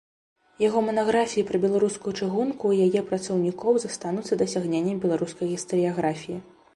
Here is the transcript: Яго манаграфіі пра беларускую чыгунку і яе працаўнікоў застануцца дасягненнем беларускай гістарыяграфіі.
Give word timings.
Яго 0.61 0.79
манаграфіі 0.85 1.43
пра 1.49 1.59
беларускую 1.65 2.13
чыгунку 2.23 2.71
і 2.75 2.79
яе 2.87 3.01
працаўнікоў 3.11 3.77
застануцца 3.83 4.33
дасягненнем 4.41 4.97
беларускай 5.05 5.53
гістарыяграфіі. 5.53 6.37